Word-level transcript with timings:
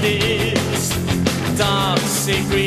babies, 0.00 0.88
dark 1.58 1.98
secret. 2.00 2.63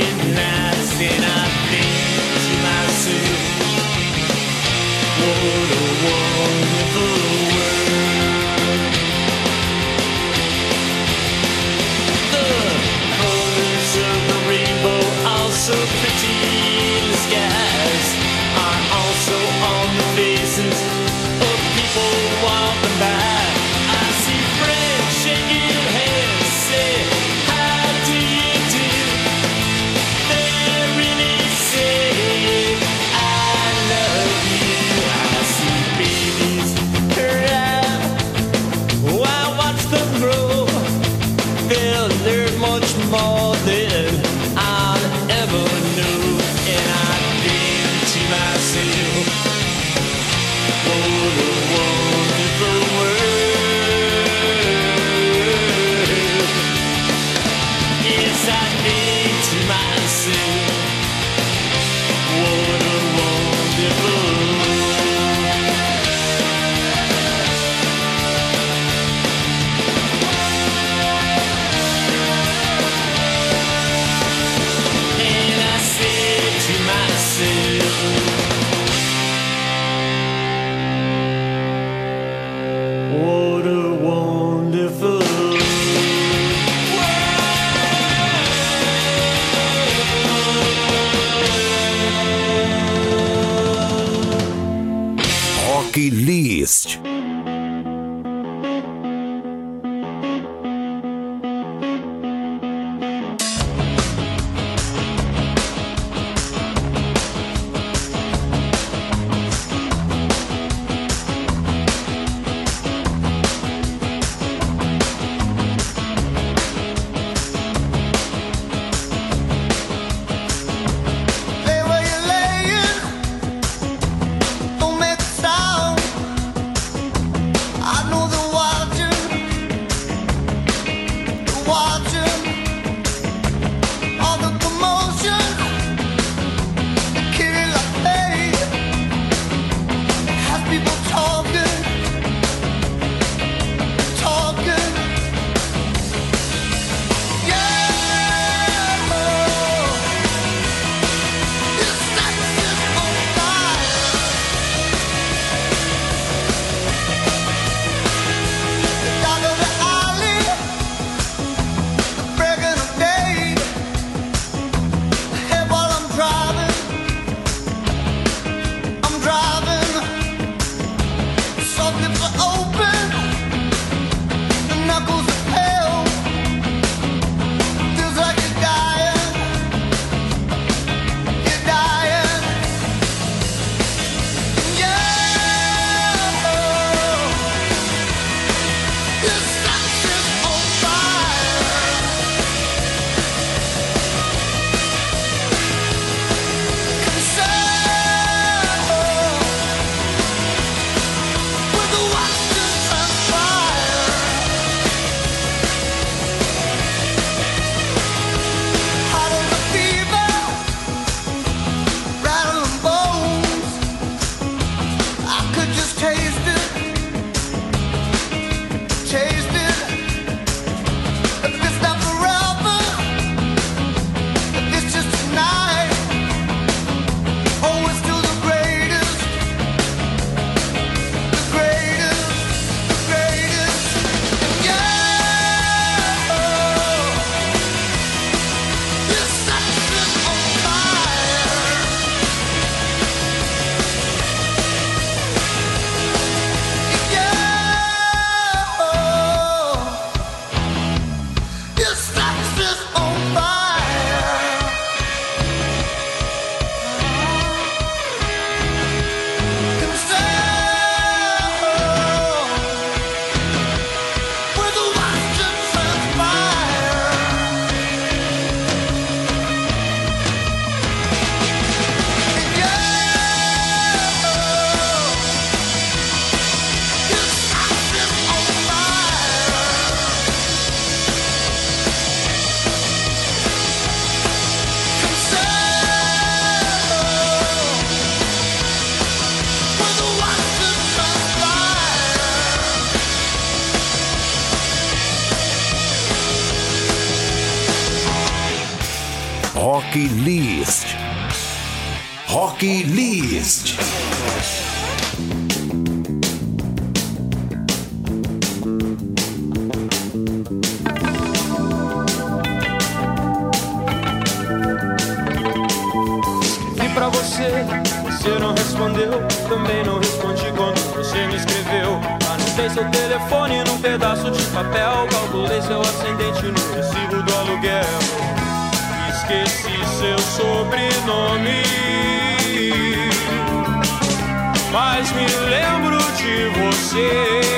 Mas 334.79 335.11
me 335.11 335.25
lembro 335.25 335.97
de 336.13 336.49
você. 336.49 337.56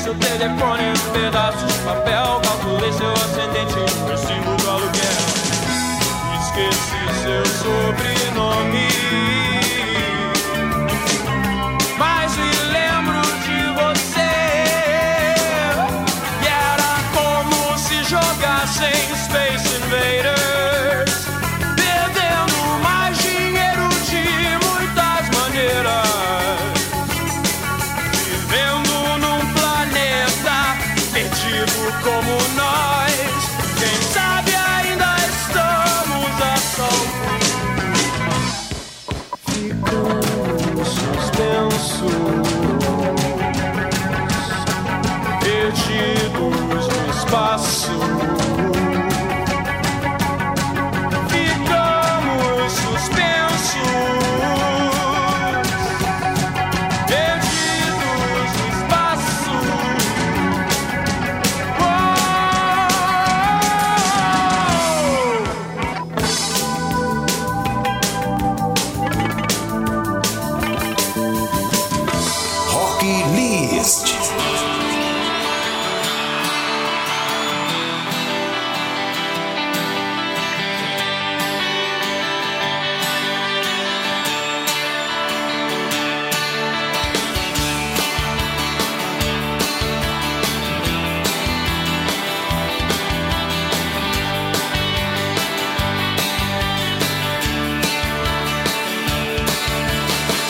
Seu 0.00 0.14
telefone 0.14 0.82
em 0.82 0.90
um 0.92 1.12
pedaço 1.12 1.66
de 1.66 1.78
papel. 1.80 2.40
Calculei 2.42 2.92
seu 2.92 3.12
ascendente 3.12 3.74
no 4.00 4.08
recibo 4.08 4.56
do 4.56 4.70
aluguel. 4.70 5.20
Esqueci 6.40 7.22
seu 7.22 7.44
sobrenome. 7.44 9.19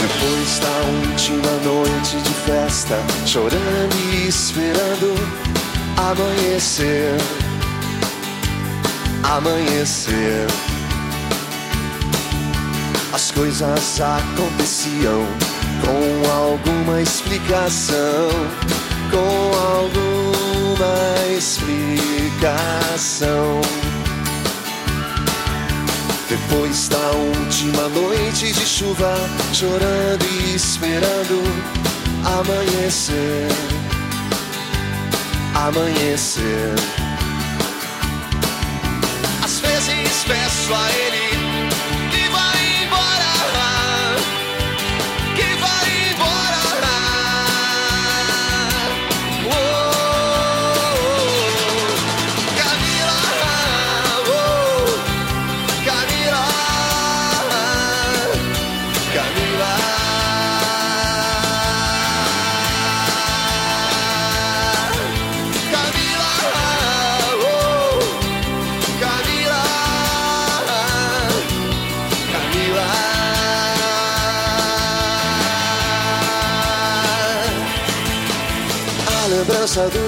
Depois 0.00 0.58
da 0.60 0.80
última 1.10 1.52
noite 1.62 2.16
de 2.22 2.32
festa, 2.46 2.96
chorando 3.26 3.94
e 4.14 4.28
esperando 4.28 5.14
amanhecer. 5.98 7.18
Amanhecer. 9.22 10.46
As 13.12 13.30
coisas 13.30 14.00
aconteciam 14.00 15.26
com 15.84 16.30
alguma 16.30 17.02
explicação. 17.02 18.30
Com 19.10 19.52
alguma 19.76 21.36
explicação. 21.36 22.80
Depois 26.30 26.88
da 26.88 27.10
última 27.10 27.88
noite 27.88 28.52
de 28.52 28.64
chuva, 28.64 29.12
chorando 29.52 30.24
e 30.30 30.54
esperando 30.54 31.42
amanhecer, 32.24 33.48
amanhecer. 35.56 36.76
Às 39.42 39.58
vezes 39.58 40.24
peço 40.24 40.72
a 40.72 40.92
ele 40.92 41.09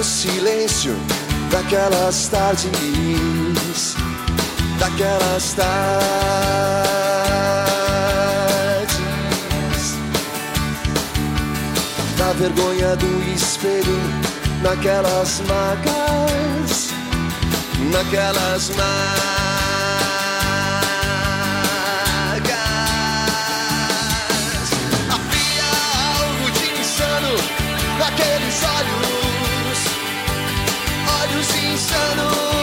silêncio 0.03 0.95
daquelas 1.49 2.27
tardes, 2.27 3.95
daquelas 4.79 5.53
tardes. 5.53 6.83
da 12.17 12.33
vergonha 12.33 12.95
do 12.95 13.33
espelho, 13.33 13.99
naquelas 14.61 15.41
marcas, 15.47 16.89
naquelas 17.91 18.71
insano, 26.79 27.35
naqueles 27.99 28.63
olhos. 28.63 29.12
eternal 31.93 32.62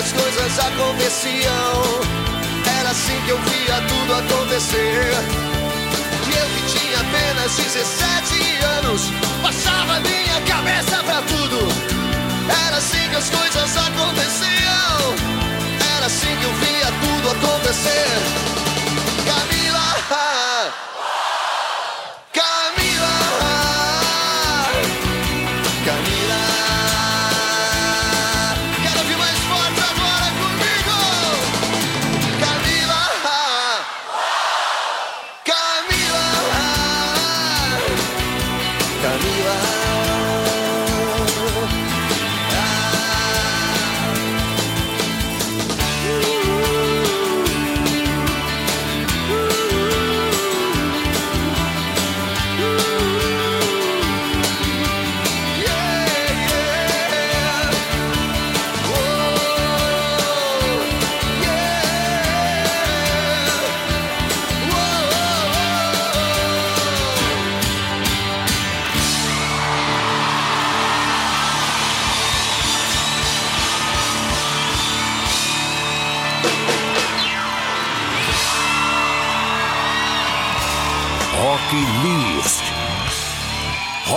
as 0.00 0.12
coisas 0.12 0.58
aconteciam. 0.58 1.82
Era 2.78 2.90
assim 2.90 3.20
que 3.26 3.30
eu 3.30 3.38
via 3.38 3.82
tudo 3.86 4.14
acontecer. 4.14 5.12
E 6.26 6.38
eu 6.38 6.46
que 6.54 6.78
tinha 6.78 7.00
apenas 7.00 7.54
17 7.56 8.64
anos, 8.78 9.02
passava 9.42 10.00
minha 10.00 10.40
cabeça 10.46 11.02
pra 11.04 11.20
tudo. 11.22 11.68
Era 12.66 12.78
assim 12.78 13.08
que 13.10 13.16
as 13.16 13.28
coisas 13.28 13.76
aconteciam. 13.76 15.14
Era 15.96 16.06
assim 16.06 16.34
que 16.38 16.44
eu 16.44 16.54
via 16.54 16.86
tudo 17.02 17.30
acontecer. 17.32 18.59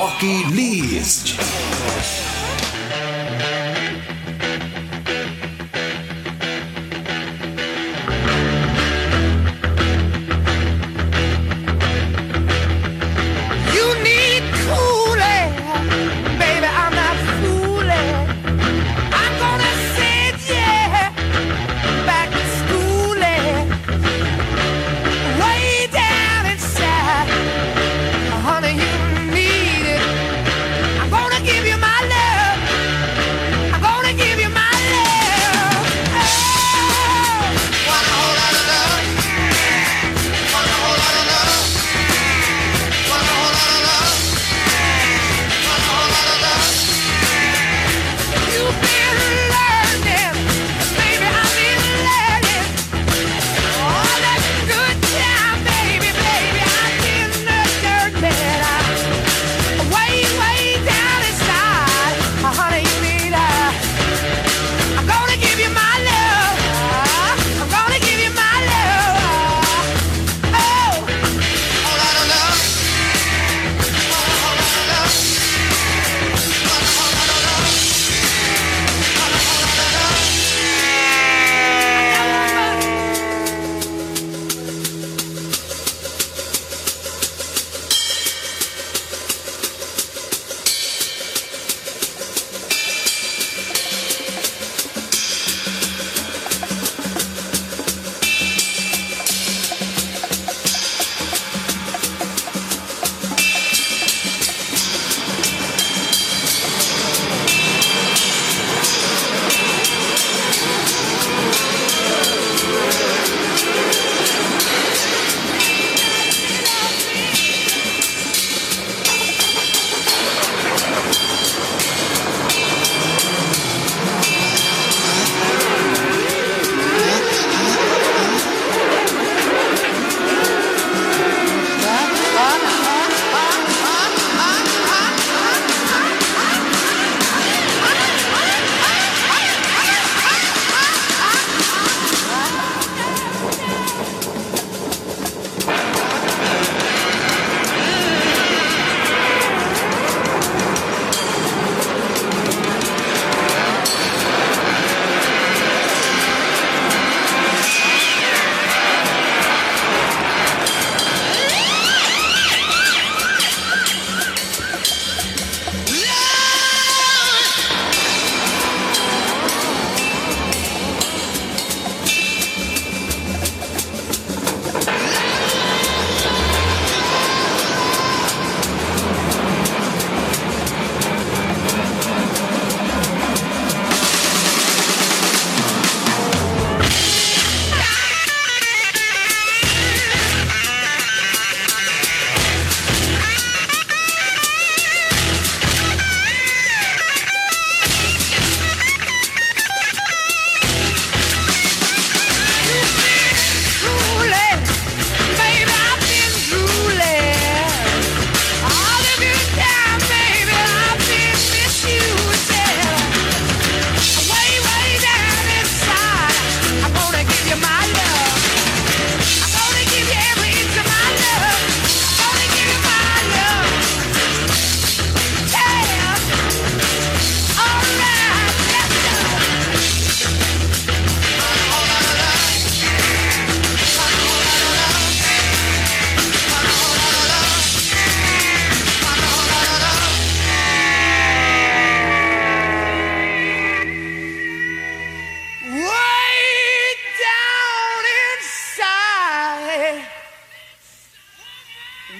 Rock 0.03 0.21
List. 0.51 1.39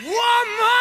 woman. 0.02 0.73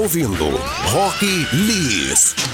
ouvindo 0.00 0.46
Rock 0.92 1.26
List. 1.52 2.49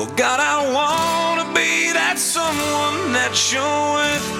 Well, 0.00 0.08
God, 0.16 0.40
I 0.40 0.72
wanna 0.72 1.52
be 1.52 1.92
that 1.92 2.18
someone 2.18 3.12
that 3.12 3.52
you're 3.52 3.96
with. 3.96 4.39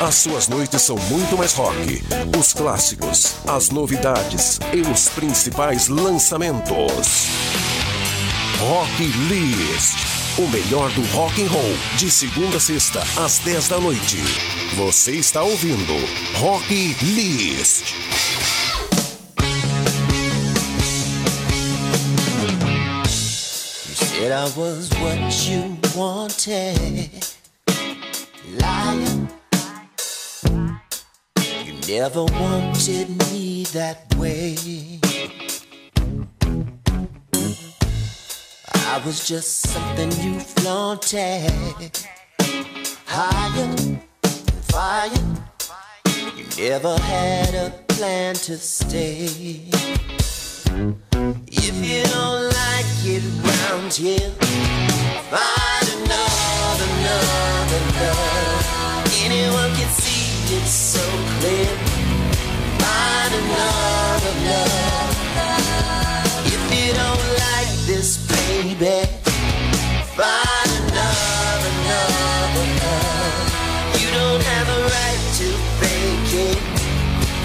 As 0.00 0.14
suas 0.14 0.48
noites 0.48 0.80
são 0.80 0.96
muito 1.10 1.36
mais 1.36 1.52
rock. 1.52 2.02
Os 2.38 2.54
clássicos, 2.54 3.34
as 3.46 3.68
novidades 3.68 4.58
e 4.72 4.80
os 4.80 5.10
principais 5.10 5.88
lançamentos. 5.88 7.28
Rock 8.58 9.04
List. 9.28 9.98
O 10.38 10.48
melhor 10.48 10.90
do 10.92 11.02
rock 11.12 11.42
and 11.42 11.48
roll, 11.48 11.76
de 11.98 12.10
segunda 12.10 12.56
a 12.56 12.60
sexta, 12.60 13.02
às 13.22 13.40
10 13.40 13.68
da 13.68 13.78
noite. 13.78 14.16
Você 14.76 15.16
está 15.16 15.42
ouvindo 15.42 15.92
Rock 16.38 16.96
List. 17.02 17.94
You 23.86 23.94
said 23.94 24.32
I 24.32 24.44
was 24.56 24.88
what 25.02 25.46
you 25.46 25.76
wanted. 25.94 27.10
Liar. 28.58 29.39
never 31.98 32.24
wanted 32.24 33.08
me 33.32 33.64
that 33.72 34.14
way. 34.16 34.54
I 38.72 39.02
was 39.04 39.26
just 39.26 39.66
something 39.66 40.12
you 40.22 40.38
flaunted. 40.38 41.98
Higher, 43.06 43.76
fire. 44.70 45.10
You 46.36 46.70
never 46.70 46.96
had 46.96 47.54
a 47.56 47.70
plan 47.88 48.36
to 48.36 48.56
stay. 48.56 49.64
If 51.48 51.74
you 51.74 52.04
don't 52.04 52.44
like 52.60 53.00
it 53.02 53.24
round 53.42 53.92
here, 53.92 54.30
find 55.28 55.88
another, 55.96 56.84
another, 56.84 57.78
another. 57.78 58.29
It's 60.52 60.70
so 60.72 61.06
clear. 61.38 61.70
Find 62.82 63.32
another 63.34 64.34
love. 64.50 65.14
If 66.44 66.62
you 66.74 66.92
don't 66.92 67.26
like 67.38 67.70
this, 67.86 68.18
baby, 68.26 69.06
find 70.18 70.70
another, 70.82 71.74
love. 71.86 72.50
You 74.00 74.10
don't 74.10 74.42
have 74.42 74.68
a 74.68 74.80
right 74.90 75.22
to 75.38 75.48
fake 75.78 76.34
it. 76.34 76.58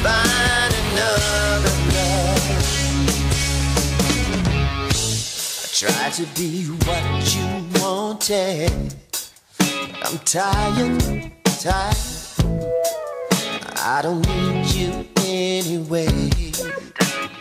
Find 0.01 0.73
another 0.89 1.75
love. 1.93 2.57
I 5.61 5.67
try 5.71 6.09
to 6.09 6.25
be 6.33 6.49
what 6.87 7.05
you 7.35 7.45
wanted. 7.79 8.73
I'm 10.03 10.17
tired, 10.25 11.31
tired 11.59 12.24
I 13.87 14.01
don't 14.01 14.27
need 14.27 14.65
you 14.73 15.05
anyway. 15.25 16.07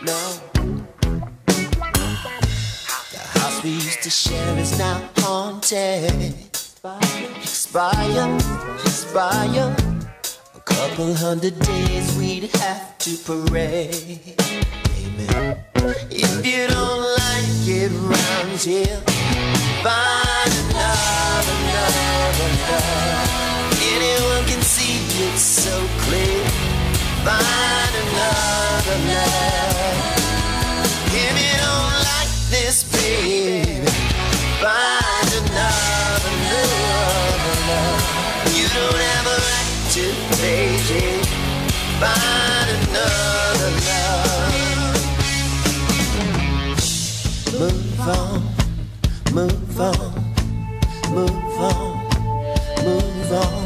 No. 0.03 0.19
The 3.11 3.19
house 3.39 3.63
we 3.63 3.71
used 3.71 4.03
to 4.03 4.09
share 4.09 4.57
is 4.57 4.77
now 4.77 5.01
haunted. 5.17 6.33
Expire, 7.41 8.37
expire. 8.83 9.75
A 10.55 10.59
couple 10.59 11.13
hundred 11.15 11.59
days 11.59 12.15
we'd 12.17 12.55
have 12.57 12.97
to 12.99 13.17
parade. 13.25 14.35
Amen. 14.39 15.57
If 16.11 16.45
you 16.45 16.67
don't 16.67 17.01
like 17.19 17.67
it 17.67 17.91
round 17.91 18.59
here, 18.59 19.01
find 19.83 20.51
another, 20.69 21.55
another 21.65 22.49
love. 22.69 23.44
Anyone 23.93 24.43
can 24.45 24.61
see 24.61 24.97
it 25.25 25.37
so 25.37 25.75
clear. 26.03 26.43
Find 27.25 27.93
another 28.03 28.97
love. 29.11 30.25
If 31.13 31.35
you 31.43 31.55
don't 31.65 31.93
like 32.09 32.31
this, 32.49 32.83
baby, 32.83 33.85
find 34.61 35.29
another, 35.41 36.33
love. 37.69 37.95
You 38.57 38.65
don't 38.73 38.99
have 39.09 39.25
a 39.27 39.37
right 39.49 39.69
to 39.95 40.05
it. 40.41 41.25
Find 42.01 42.67
another 42.77 43.71
love. 43.87 44.55
Move 47.59 47.99
on, 48.01 48.41
move 49.33 49.79
on, 49.79 50.11
move 51.13 51.59
on, 51.59 51.87
move 52.83 53.31
on. 53.31 53.64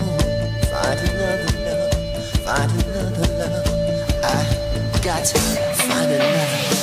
Got 5.02 5.24
to 5.24 5.40
find 5.40 6.12
another. 6.12 6.79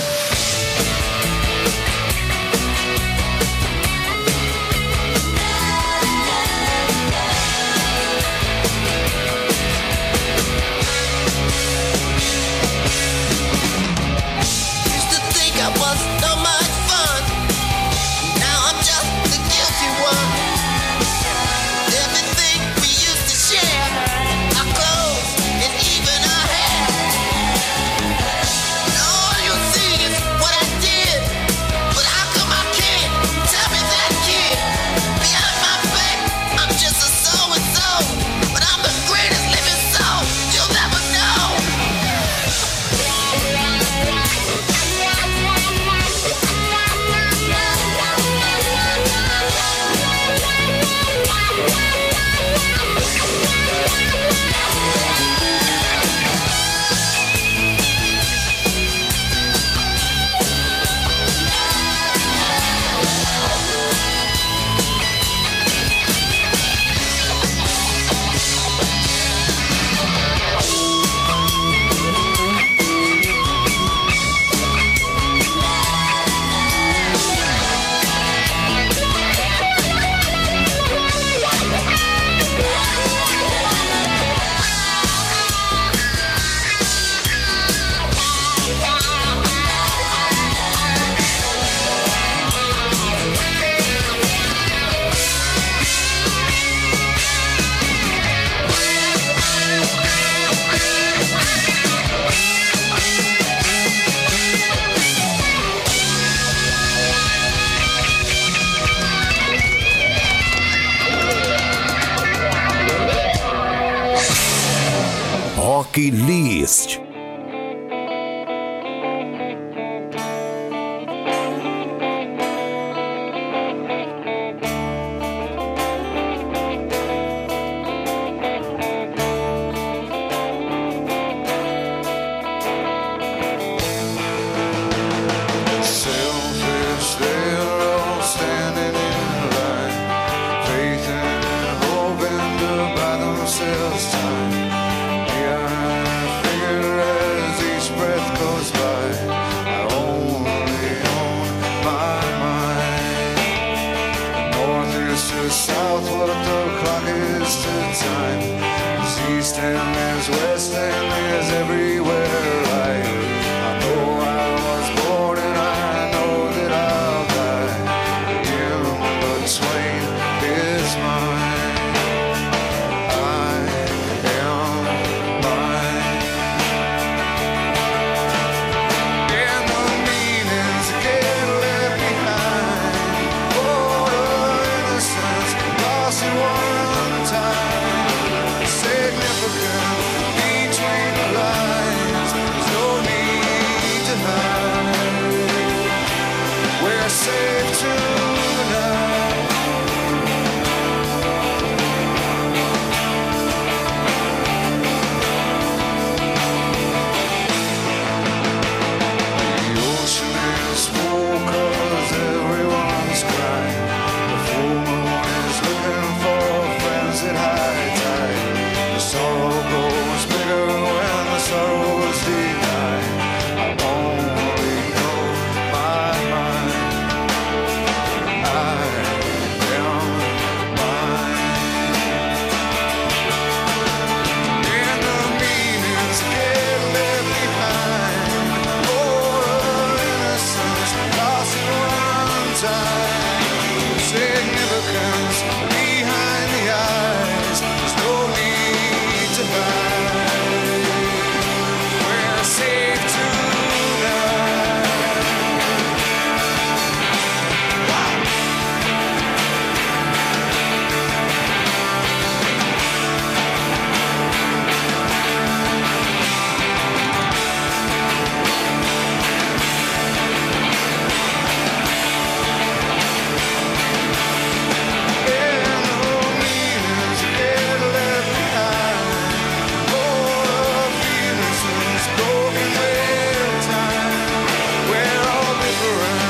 around. 285.86 286.25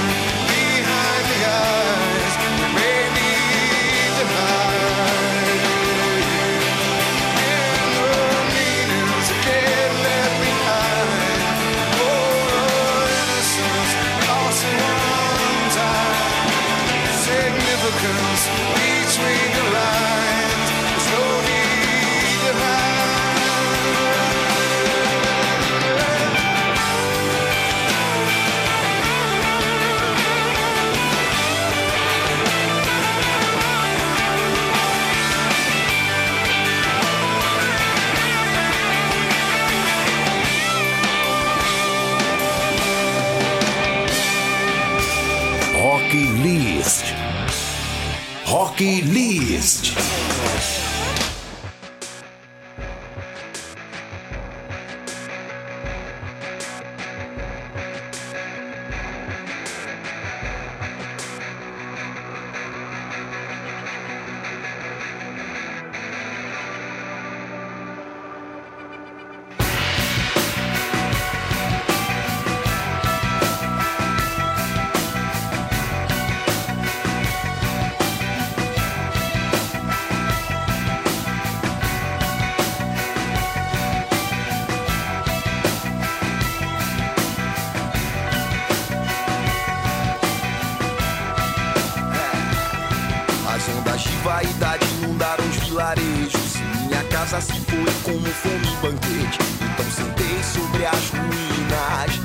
Casa 97.26 97.40
se 97.40 97.60
foi 97.62 97.92
como 98.04 98.24
fome 98.26 98.72
e 98.72 98.76
banquete. 98.76 99.38
Então 99.60 99.90
sentei 99.90 100.42
sobre 100.44 100.86
as 100.86 101.10
ruínas. 101.10 102.20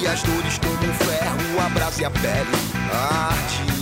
E 0.00 0.06
as 0.06 0.22
dores 0.22 0.58
como 0.58 0.92
ferro, 0.94 1.60
a 1.64 1.68
brasa 1.70 2.02
e 2.02 2.04
a 2.04 2.10
pele. 2.10 3.77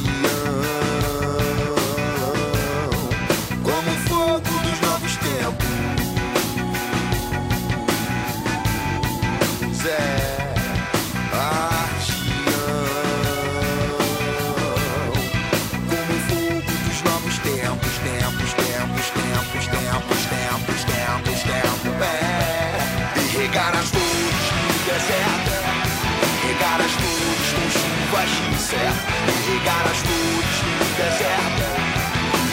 E 28.27 29.51
regar 29.51 29.87
as 29.87 29.99
flores 29.99 30.57
no 30.67 30.87
deserto, 30.97 31.67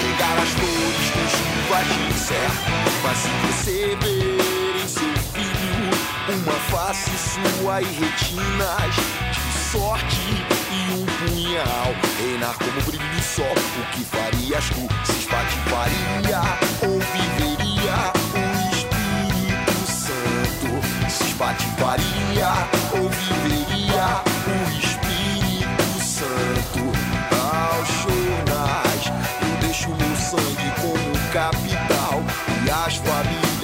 regar 0.01 0.37
as 0.41 0.49
flores 0.49 1.09
com 1.11 1.27
de 1.85 2.13
incerto. 2.13 2.71
Mas 3.03 3.17
se 3.17 3.29
ver 3.95 4.83
em 4.83 4.87
seu 4.87 5.13
filho 5.33 5.89
uma 6.29 6.53
face 6.69 7.11
sua 7.17 7.81
e 7.81 7.85
retinas 7.85 8.95
de 9.31 9.71
sorte 9.71 10.45
e 10.71 10.93
um 10.93 11.05
punhal. 11.05 11.95
Reinar 12.19 12.55
como 12.59 12.81
brilho 12.81 13.15
do 13.15 13.21
sol, 13.21 13.45
o 13.51 13.95
que 13.95 14.03
farias 14.05 14.65
tu? 14.69 15.11
Se 15.11 15.19
espatifaria 15.19 16.41
ou 16.83 16.99
viveria 16.99 17.52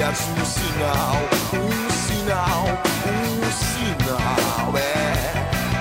um 0.10 0.14
sinal, 0.44 1.22
um 1.54 1.70
sinal, 1.92 2.66
um 3.06 3.46
sinal, 3.52 4.74
é 4.76 5.14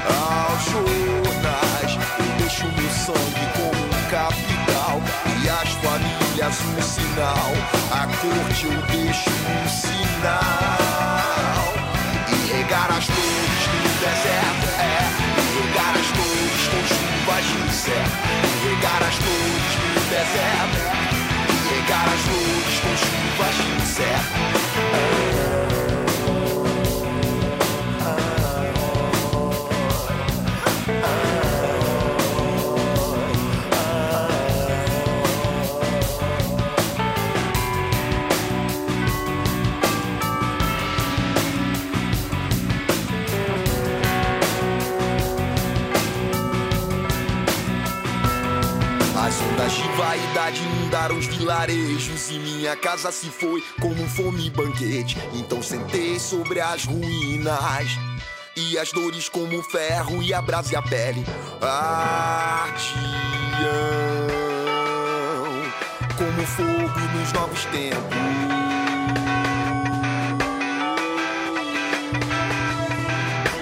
aos 0.05 0.65
jornais. 0.65 1.93
Eu 2.19 2.29
deixo 2.37 2.67
meu 2.67 2.91
sangue 2.91 3.47
como 3.57 3.81
um 3.87 4.03
capital 4.11 5.01
e 5.43 5.49
as 5.49 5.71
famílias 5.81 6.61
um 6.61 6.83
sinal. 6.83 7.53
A 7.91 8.07
corte 8.21 8.67
eu 8.67 8.83
deixo 8.89 9.31
um 9.31 9.67
sinal 9.67 10.29
e 12.29 12.53
regar 12.53 12.91
as 12.91 13.07
flores 13.07 13.65
no 13.73 13.81
deserto, 13.99 14.67
é 14.79 14.83
e 15.41 15.45
regar 15.63 15.95
as 15.97 16.07
flores 16.07 16.65
com 16.69 16.83
chuvas 16.87 17.45
de 17.47 17.57
incerto, 17.67 18.17
e 18.45 18.69
regar 18.69 19.03
as 19.09 19.15
flores 19.15 19.73
no 19.81 20.01
deserto, 20.11 20.77
e 20.85 20.88
regar 21.89 22.05
as 22.13 22.21
flores 22.21 22.81
com 22.81 22.97
chuvas 22.97 23.79
de 49.75 49.89
vaidade 49.97 50.68
inundaram 50.89 51.19
os 51.19 51.27
vilarejos 51.27 52.31
e 52.31 52.39
minha 52.39 52.75
casa 52.75 53.13
se 53.13 53.27
foi 53.27 53.63
como 53.79 54.09
fome 54.09 54.47
e 54.47 54.51
banquete. 54.51 55.19
Então 55.35 55.63
sentei 55.63 56.19
sobre 56.19 56.63
as 56.63 56.87
ruínas 56.87 57.91
e 58.57 58.79
as 58.79 58.91
dores 58.91 59.29
como 59.29 59.63
ferro 59.65 60.23
e 60.23 60.33
a 60.33 60.41
brasa 60.41 60.73
e 60.73 60.77
a 60.77 60.83
pele 60.83 61.23
ardiam 61.61 62.79
como 66.17 66.47
fogo 66.47 67.01
nos 67.19 67.33
novos 67.35 67.67
tempos. 67.67 68.17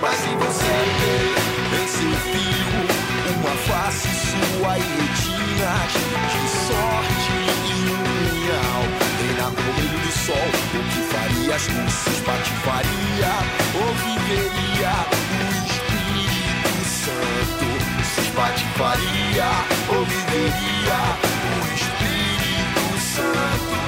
Mas 0.00 0.14
se 0.14 0.28
você 0.28 0.64
vê 1.00 1.82
em 1.82 1.88
seu 1.88 2.12
filho 2.30 2.86
uma 3.40 3.56
face 3.66 4.08
sua 4.14 4.78
e 4.78 4.82
retinas 4.82 6.55
sol, 10.26 10.34
o 10.34 10.82
que 10.90 11.02
farias 11.14 11.66
tu 11.66 11.90
se 11.90 12.10
espatifaria 12.10 13.32
ou 13.74 13.94
viveria 13.94 14.94
o 15.30 15.48
Espírito 15.70 16.74
Santo? 16.84 17.66
Se 18.04 18.20
espatifaria 18.22 19.48
ou 19.88 20.04
viveria 20.04 20.98
o 21.52 21.74
Espírito 21.74 22.84
Santo? 22.98 23.85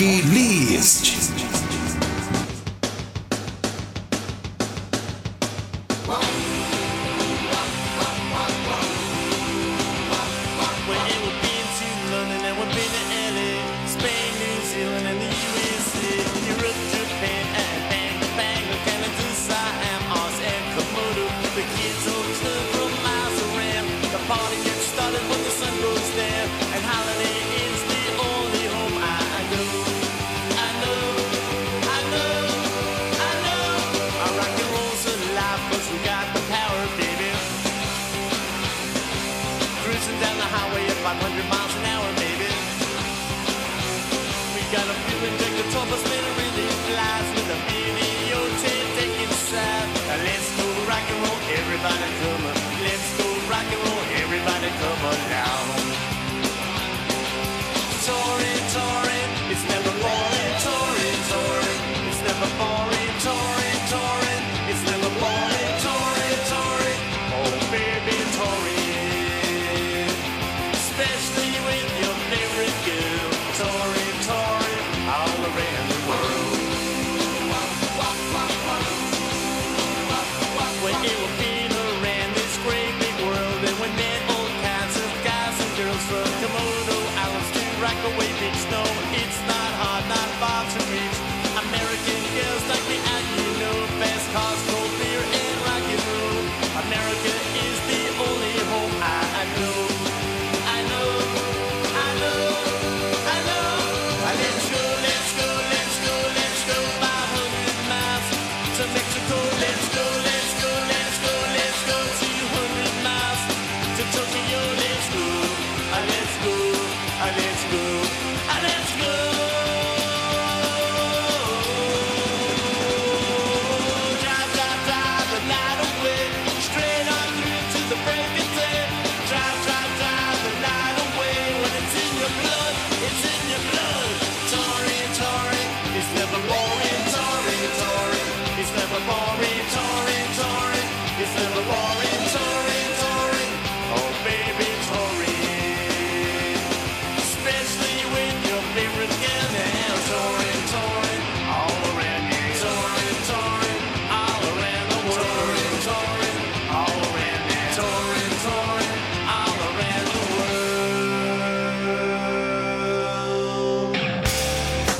Rock 0.00 0.24
List. 0.32 1.29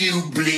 You 0.00 0.22
bleed. 0.30 0.57